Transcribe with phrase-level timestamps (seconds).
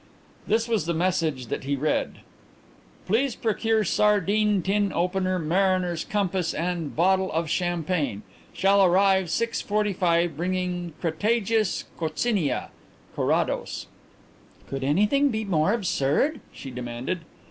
[0.47, 2.21] This was the message that he read:
[3.07, 8.23] _Please procure sardine tin opener mariner's compass and bottle of champagne.
[8.51, 12.69] Shall arrive 6.45 bringing Crataegus Coccinea._
[13.15, 13.85] CARRADOS.
[14.67, 17.19] "Could anything be more absurd?" she demanded.